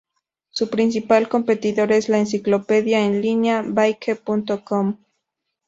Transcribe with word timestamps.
Su 0.49 0.71
principal 0.71 1.29
competidor 1.29 1.91
es 1.91 2.09
la 2.09 2.17
enciclopedia 2.17 3.05
en 3.05 3.21
línea 3.21 3.63
Baike.com. 3.63 4.97